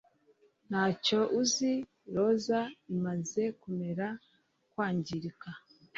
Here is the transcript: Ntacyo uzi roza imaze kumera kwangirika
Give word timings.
Ntacyo 0.69 1.19
uzi 1.41 1.71
roza 2.15 2.59
imaze 2.95 3.43
kumera 3.61 4.07
kwangirika 4.71 5.49